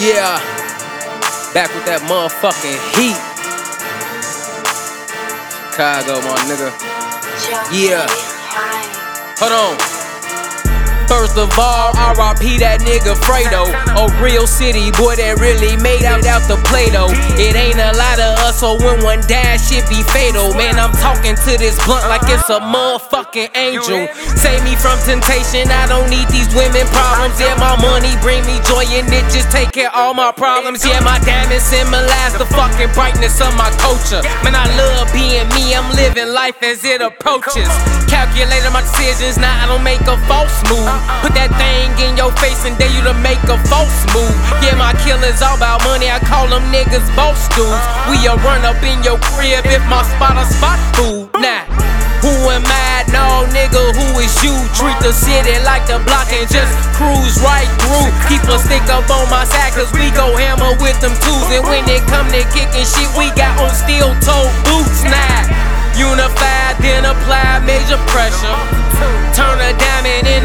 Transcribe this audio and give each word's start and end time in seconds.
Yeah, 0.00 0.40
back 1.52 1.68
with 1.74 1.84
that 1.84 2.00
motherfucking 2.08 2.80
heat. 2.96 3.20
Chicago, 5.70 6.20
my 6.22 6.36
nigga. 6.48 6.72
Yeah. 7.72 8.06
Hold 9.38 9.52
on. 9.52 9.99
First 11.10 11.34
of 11.34 11.50
all, 11.58 11.90
RIP 12.14 12.62
that 12.62 12.86
nigga 12.86 13.18
Fredo. 13.18 13.66
A 13.98 14.06
real 14.22 14.46
city 14.46 14.94
boy 14.94 15.18
that 15.18 15.42
really 15.42 15.74
made 15.82 16.06
it 16.06 16.22
out 16.22 16.46
the 16.46 16.54
Play-Doh. 16.70 17.10
It 17.34 17.58
ain't 17.58 17.82
a 17.82 17.90
lot 17.98 18.22
of 18.22 18.38
us, 18.46 18.62
so 18.62 18.78
when 18.78 19.02
one 19.02 19.18
dies, 19.26 19.66
shit 19.66 19.82
be 19.90 20.06
fatal. 20.14 20.54
Man, 20.54 20.78
I'm 20.78 20.94
talking 21.02 21.34
to 21.34 21.52
this 21.58 21.74
blunt 21.82 22.06
like 22.06 22.22
it's 22.30 22.46
a 22.46 22.62
motherfucking 22.62 23.58
angel. 23.58 24.06
Save 24.38 24.62
me 24.62 24.78
from 24.78 25.02
temptation, 25.02 25.66
I 25.66 25.90
don't 25.90 26.06
need 26.06 26.30
these 26.30 26.46
women 26.54 26.86
problems. 26.94 27.42
Yeah, 27.42 27.58
my 27.58 27.74
money 27.82 28.14
bring 28.22 28.46
me 28.46 28.62
joy 28.70 28.86
and 28.94 29.10
it 29.10 29.26
just 29.34 29.50
take 29.50 29.74
care 29.74 29.90
all 29.90 30.14
my 30.14 30.30
problems. 30.30 30.86
Yeah, 30.86 31.02
my 31.02 31.18
diamonds 31.26 31.66
symbolize 31.66 32.38
the 32.38 32.46
fucking 32.54 32.94
brightness 32.94 33.42
of 33.42 33.50
my 33.58 33.74
culture. 33.82 34.22
Man, 34.46 34.54
I 34.54 34.70
love 34.78 35.10
being 35.10 35.50
me, 35.58 35.74
I'm 35.74 35.90
living 35.98 36.30
life 36.30 36.62
as 36.62 36.86
it 36.86 37.02
approaches. 37.02 37.66
Calculating 38.06 38.70
my 38.70 38.86
decisions, 38.86 39.42
now 39.42 39.58
I 39.58 39.66
don't 39.66 39.82
make 39.82 40.06
a 40.06 40.14
false 40.30 40.54
move. 40.70 40.99
Uh-uh. 41.00 41.24
Put 41.24 41.32
that 41.34 41.48
thing 41.56 41.88
in 42.04 42.16
your 42.20 42.32
face 42.36 42.68
and 42.68 42.76
dare 42.76 42.92
you 42.92 43.00
to 43.08 43.16
make 43.24 43.40
a 43.48 43.56
false 43.72 44.04
move. 44.12 44.36
Yeah, 44.60 44.76
my 44.76 44.92
killer's 45.00 45.40
all 45.40 45.56
about 45.56 45.80
money, 45.88 46.12
I 46.12 46.20
call 46.20 46.48
them 46.48 46.64
niggas 46.68 47.08
boss 47.16 47.48
dudes. 47.56 47.72
Uh-huh. 47.72 48.12
We 48.12 48.20
a 48.28 48.36
run 48.44 48.68
up 48.68 48.80
in 48.84 49.00
your 49.00 49.18
crib 49.32 49.64
if 49.64 49.82
my 49.88 50.04
spot 50.04 50.36
a 50.36 50.44
spot 50.44 50.78
food. 50.94 51.32
Nah. 51.40 51.64
Who 52.20 52.32
am 52.52 52.68
I? 52.68 53.08
No, 53.16 53.48
nigga, 53.48 53.80
who 53.96 54.06
is 54.20 54.30
you? 54.44 54.52
Treat 54.76 55.00
the 55.00 55.08
city 55.08 55.56
like 55.64 55.88
the 55.88 55.96
block 56.04 56.28
and 56.28 56.44
just 56.52 56.68
cruise 56.92 57.40
right 57.40 57.66
through. 57.80 58.12
Keep 58.28 58.44
a 58.44 58.60
stick 58.60 58.84
up 58.92 59.08
on 59.08 59.24
my 59.32 59.48
side, 59.48 59.72
cause 59.72 59.88
we 59.96 60.12
go 60.12 60.28
hammer 60.36 60.76
with 60.84 61.00
them 61.00 61.16
tools. 61.24 61.48
And 61.48 61.64
when 61.64 61.82
they 61.88 61.98
come 62.12 62.28
to 62.28 62.44
kicking 62.52 62.84
shit, 62.84 63.08
we 63.16 63.32
got 63.40 63.56
on 63.56 63.72
steel 63.72 64.12
toe 64.20 64.52
boots 64.68 65.00
now. 65.08 65.48
Unified, 65.96 66.76
then 66.84 67.08
apply 67.08 67.64
major 67.64 67.98
pressure. 68.12 68.58
Turn 69.32 69.56
a 69.64 69.69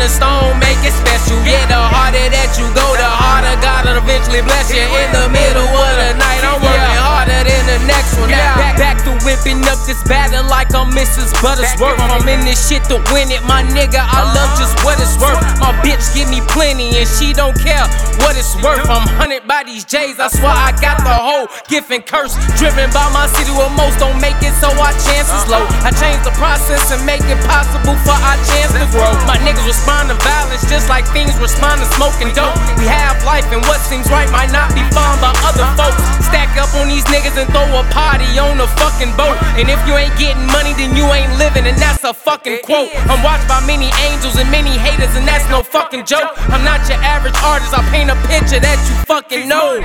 a 0.05 0.09
stone, 0.09 0.53
make 0.61 0.77
it 0.85 0.93
special. 0.93 1.41
Yeah, 1.41 1.65
the 1.65 1.81
harder 1.81 2.29
that 2.29 2.53
you 2.61 2.69
go, 2.77 2.85
the 2.93 3.09
harder 3.09 3.57
God'll 3.57 3.97
eventually 3.97 4.45
bless 4.45 4.69
you. 4.69 4.85
In 4.85 5.09
the 5.09 5.25
middle 5.33 5.65
of 5.65 5.93
the 5.97 6.13
night, 6.21 6.45
I'm 6.45 6.61
working 6.61 7.01
harder 7.01 7.41
than 7.41 7.63
the 7.65 7.79
next 7.89 8.13
one. 8.21 8.29
Back, 8.29 8.77
back 8.77 8.97
to 9.09 9.17
whipping 9.25 9.65
up 9.65 9.81
this 9.89 10.05
battle 10.05 10.45
like 10.45 10.69
I'm 10.77 10.84
Mrs. 10.95 11.35
Buttersworth. 11.43 11.99
I'm 11.99 12.23
in 12.31 12.47
this 12.47 12.71
shit 12.71 12.81
to 12.87 13.03
win 13.11 13.27
it, 13.27 13.43
my 13.43 13.61
nigga. 13.61 13.99
I 13.99 14.23
love 14.31 14.55
just 14.55 14.79
what 14.87 14.95
it's 15.03 15.19
worth. 15.19 15.43
My 15.59 15.75
bitch 15.83 16.07
give 16.15 16.31
me 16.31 16.39
plenty 16.47 16.95
and 16.95 17.03
she 17.05 17.35
don't 17.35 17.53
care 17.59 17.83
what 18.23 18.39
it's 18.39 18.55
worth. 18.63 18.87
I'm 18.87 19.03
hunted 19.19 19.43
by 19.43 19.67
these 19.67 19.83
J's, 19.83 20.17
I 20.23 20.31
swear 20.31 20.55
I 20.55 20.71
got 20.79 21.03
the 21.03 21.11
whole 21.11 21.51
gift 21.67 21.91
and 21.91 21.99
curse. 21.99 22.39
Driven 22.55 22.87
by 22.95 23.05
my 23.11 23.27
city 23.35 23.51
where 23.51 23.69
most 23.75 23.99
don't 23.99 24.17
make 24.23 24.39
it, 24.39 24.55
so 24.63 24.71
our 24.71 24.95
chances 24.95 25.43
low. 25.51 25.67
I 25.83 25.91
change 25.91 26.23
the 26.23 26.31
process 26.39 26.89
and 26.95 27.03
make 27.03 27.27
it 27.27 27.39
possible 27.43 27.93
for 28.07 28.15
our 28.15 28.39
chance 28.55 28.71
to 28.79 28.87
grow. 28.95 29.11
My 29.27 29.35
niggas 29.43 29.67
respond 29.67 30.09
to 30.09 30.15
violence 30.23 30.63
just 30.71 30.87
like 30.87 31.03
things 31.11 31.35
respond 31.43 31.83
to 31.83 31.87
smoking 31.99 32.31
dope. 32.31 32.55
We 32.79 32.87
have 32.87 33.19
life 33.27 33.45
and 33.51 33.59
what 33.67 33.83
seems 33.83 34.07
right 34.07 34.31
might 34.31 34.55
not 34.55 34.71
be 34.71 34.81
found 34.95 35.19
by 35.19 35.35
other 35.43 35.67
folks. 35.75 35.99
Stack 36.23 36.55
up 36.55 36.71
on 36.79 36.87
these 36.87 37.03
niggas 37.11 37.35
and 37.35 37.51
throw 37.51 37.67
a 37.75 37.83
party 37.91 38.27
on 38.39 38.55
the 38.57 38.67
fucking 38.79 39.11
boat. 39.19 39.35
And 39.59 39.67
if 39.67 39.79
you 39.83 39.99
ain't 39.99 40.15
getting 40.15 40.47
money, 40.47 40.71
then 40.79 40.84
you 40.93 41.07
ain't 41.09 41.33
living, 41.41 41.65
and 41.65 41.77
that's 41.79 42.03
a 42.03 42.13
fucking 42.13 42.61
quote. 42.61 42.93
I'm 43.09 43.23
watched 43.25 43.47
by 43.49 43.63
many 43.65 43.89
angels 44.05 44.37
and 44.37 44.51
many 44.51 44.77
haters, 44.77 45.15
and 45.17 45.25
that's 45.25 45.47
no 45.49 45.63
fucking 45.63 46.05
joke. 46.05 46.35
I'm 46.53 46.61
not 46.61 46.85
your 46.85 47.01
average 47.01 47.33
artist, 47.41 47.73
I 47.73 47.81
paint 47.89 48.13
a 48.13 48.17
picture 48.29 48.61
that 48.61 48.77
you 48.85 48.93
fucking 49.09 49.49
know. 49.49 49.81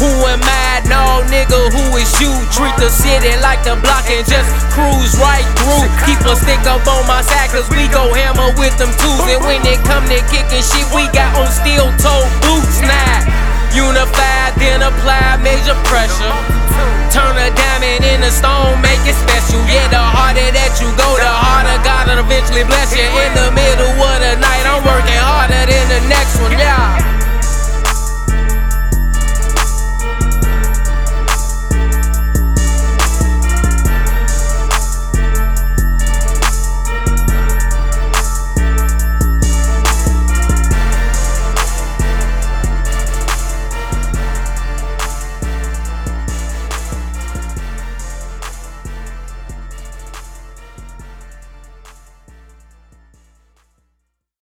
Who 0.00 0.10
am 0.26 0.42
I? 0.42 0.82
No, 0.88 1.22
nigga, 1.30 1.70
who 1.70 1.84
is 2.00 2.10
you? 2.18 2.32
Treat 2.50 2.74
the 2.80 2.90
city 2.90 3.36
like 3.44 3.62
the 3.62 3.76
block 3.84 4.08
and 4.10 4.26
just 4.26 4.50
cruise 4.74 5.14
right 5.20 5.46
through. 5.60 5.86
Keep 6.08 6.24
a 6.26 6.34
stick 6.34 6.64
up 6.66 6.82
on 6.88 7.04
my 7.06 7.22
side, 7.22 7.52
cause 7.52 7.68
we 7.70 7.86
go 7.92 8.10
hammer 8.10 8.50
with 8.58 8.74
them 8.80 8.90
tools. 8.98 9.28
And 9.28 9.44
when 9.44 9.60
they 9.62 9.76
come 9.86 10.02
to 10.08 10.18
kicking 10.32 10.64
shit, 10.64 10.88
we 10.96 11.06
got 11.12 11.30
on 11.36 11.46
steel 11.52 11.86
toe 12.02 12.24
boots 12.42 12.80
now. 12.82 13.22
Unified, 13.70 14.56
then 14.58 14.82
apply 14.82 15.38
major 15.44 15.78
pressure. 15.86 16.34
Turn 17.14 17.36
a 17.38 17.50
diamond 17.54 18.02
in 18.02 18.22
a 18.22 18.30
stone, 18.30 18.80
make 18.82 18.98
it 19.06 19.14
special. 19.14 19.39
Bless 22.64 22.96
you. 22.96 23.02
In 23.02 23.34
the 23.34 23.50
middle 23.52 23.89